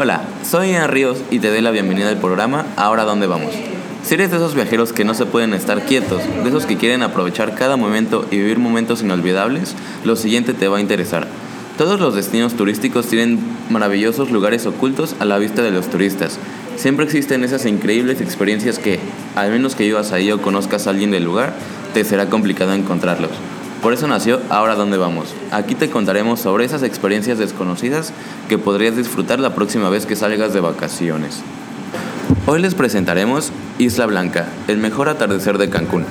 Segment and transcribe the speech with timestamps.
[0.00, 3.50] Hola, soy Ian Ríos y te doy la bienvenida al programa Ahora dónde vamos.
[4.04, 7.02] Si eres de esos viajeros que no se pueden estar quietos, de esos que quieren
[7.02, 9.74] aprovechar cada momento y vivir momentos inolvidables,
[10.04, 11.26] lo siguiente te va a interesar.
[11.76, 13.40] Todos los destinos turísticos tienen
[13.70, 16.38] maravillosos lugares ocultos a la vista de los turistas.
[16.76, 19.00] Siempre existen esas increíbles experiencias que,
[19.34, 21.54] al menos que vivas ahí o conozcas a alguien del lugar,
[21.92, 23.32] te será complicado encontrarlos.
[23.82, 25.34] Por eso nació Ahora dónde vamos.
[25.52, 28.12] Aquí te contaremos sobre esas experiencias desconocidas
[28.48, 31.42] que podrías disfrutar la próxima vez que salgas de vacaciones.
[32.46, 36.04] Hoy les presentaremos Isla Blanca, el mejor atardecer de Cancún.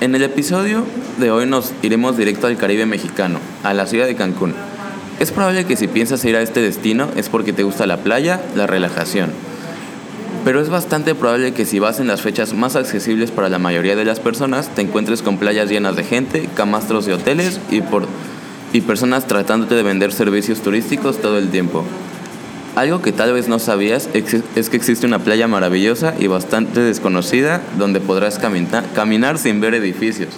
[0.00, 0.84] En el episodio
[1.18, 4.54] de hoy nos iremos directo al Caribe mexicano, a la ciudad de Cancún.
[5.20, 8.40] Es probable que si piensas ir a este destino es porque te gusta la playa,
[8.56, 9.30] la relajación
[10.44, 13.94] pero es bastante probable que si vas en las fechas más accesibles para la mayoría
[13.94, 19.26] de las personas, te encuentres con playas llenas de gente, camastros de hoteles y, personas
[19.26, 21.84] tratándote de vender servicios turísticos todo el tiempo.
[22.74, 27.60] Algo que tal vez no sabías es que existe una playa maravillosa y bastante desconocida
[27.78, 30.30] donde podrás caminar sin ver edificios,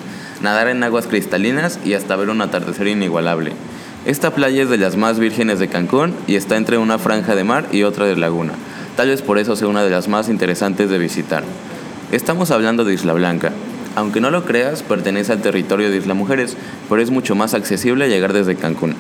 [0.43, 3.53] nadar en aguas cristalinas y hasta ver un atardecer inigualable.
[4.05, 7.45] Esta playa es de las más vírgenes de Cancún y está entre una franja de
[7.45, 8.53] mar y otra de laguna.
[8.97, 11.43] Tal vez por eso sea una de las más interesantes de visitar.
[12.13, 13.51] Estamos hablando de Isla Blanca.
[13.97, 16.57] Aunque no lo creas, pertenece al territorio de Isla Mujeres,
[16.89, 18.95] pero es mucho más accesible llegar desde Cancún.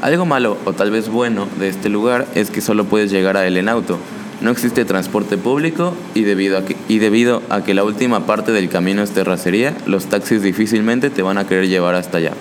[0.00, 3.46] Algo malo o tal vez bueno de este lugar es que solo puedes llegar a
[3.46, 3.98] él en auto.
[4.40, 8.52] No existe transporte público y debido, a que, y debido a que la última parte
[8.52, 12.32] del camino es terracería, los taxis difícilmente te van a querer llevar hasta allá.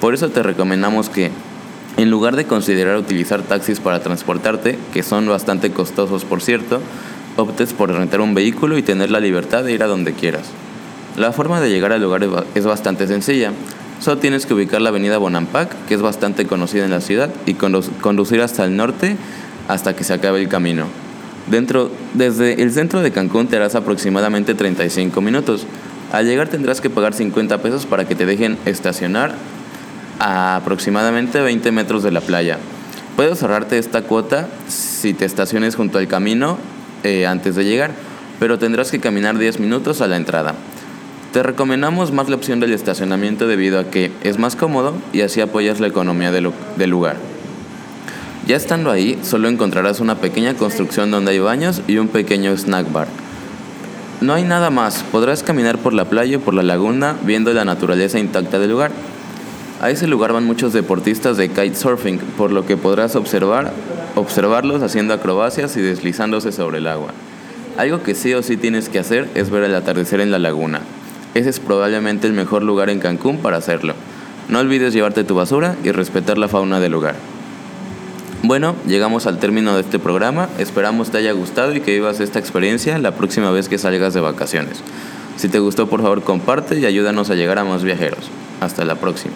[0.00, 1.30] Por eso te recomendamos que,
[1.96, 6.80] en lugar de considerar utilizar taxis para transportarte, que son bastante costosos por cierto,
[7.36, 10.44] optes por rentar un vehículo y tener la libertad de ir a donde quieras.
[11.16, 13.52] La forma de llegar al lugar es bastante sencilla.
[14.00, 17.54] Solo tienes que ubicar la avenida Bonampak, que es bastante conocida en la ciudad, y
[17.54, 19.16] conducir hasta el norte
[19.68, 20.84] hasta que se acabe el camino.
[21.50, 25.66] Dentro, desde el centro de Cancún te harás aproximadamente 35 minutos.
[26.12, 29.34] Al llegar tendrás que pagar 50 pesos para que te dejen estacionar
[30.18, 32.58] a aproximadamente 20 metros de la playa.
[33.16, 36.58] Puedes ahorrarte esta cuota si te estaciones junto al camino
[37.02, 37.92] eh, antes de llegar,
[38.38, 40.54] pero tendrás que caminar 10 minutos a la entrada.
[41.32, 45.40] Te recomendamos más la opción del estacionamiento debido a que es más cómodo y así
[45.40, 47.16] apoyas la economía del lugar.
[48.46, 52.92] Ya estando ahí, solo encontrarás una pequeña construcción donde hay baños y un pequeño snack
[52.92, 53.08] bar.
[54.20, 57.64] No hay nada más, podrás caminar por la playa y por la laguna viendo la
[57.64, 58.92] naturaleza intacta del lugar.
[59.80, 63.72] A ese lugar van muchos deportistas de kitesurfing, por lo que podrás observar,
[64.14, 67.08] observarlos haciendo acrobacias y deslizándose sobre el agua.
[67.76, 70.80] Algo que sí o sí tienes que hacer es ver el atardecer en la laguna.
[71.34, 73.92] Ese es probablemente el mejor lugar en Cancún para hacerlo.
[74.48, 77.16] No olvides llevarte tu basura y respetar la fauna del lugar.
[78.42, 80.48] Bueno, llegamos al término de este programa.
[80.58, 84.20] Esperamos te haya gustado y que vivas esta experiencia la próxima vez que salgas de
[84.20, 84.80] vacaciones.
[85.36, 88.30] Si te gustó, por favor comparte y ayúdanos a llegar a más viajeros.
[88.60, 89.34] Hasta la próxima.